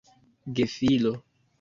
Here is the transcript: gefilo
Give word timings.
gefilo 0.55 1.13